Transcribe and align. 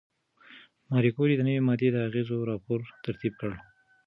ماري 0.89 1.09
کوري 1.15 1.33
د 1.35 1.41
نوې 1.47 1.61
ماده 1.67 1.87
د 1.93 1.97
اغېزو 2.07 2.37
راپور 2.51 2.79
ترتیب 3.03 3.33
کړ. 3.41 3.51